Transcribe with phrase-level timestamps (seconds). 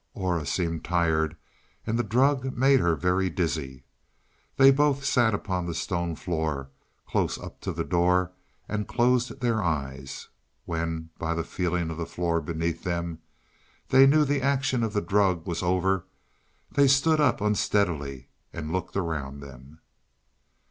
[0.15, 1.37] Aura seemed tired
[1.85, 3.83] and the drug made her very dizzy.
[4.57, 6.71] They both sat upon the stone floor,
[7.05, 8.31] close up to the door,
[8.67, 10.29] and closed their eyes.
[10.65, 13.19] When, by the feeling of the floor beneath them,
[13.89, 16.07] they knew the action of the drug was over,
[16.71, 19.81] they stood up unsteadily and looked around them.